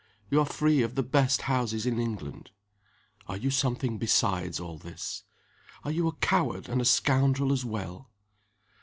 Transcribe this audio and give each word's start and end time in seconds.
You 0.31 0.39
are 0.39 0.47
free 0.47 0.81
of 0.81 0.95
the 0.95 1.03
best 1.03 1.43
houses 1.43 1.85
in 1.85 1.99
England. 1.99 2.49
Are 3.27 3.37
you 3.37 3.51
something 3.51 3.99
besides 3.99 4.59
all 4.59 4.79
this? 4.79 5.21
Are 5.83 5.91
you 5.91 6.07
a 6.07 6.15
coward 6.15 6.67
and 6.67 6.81
a 6.81 6.85
scoundrel 6.85 7.53
as 7.53 7.63
well?" 7.63 8.09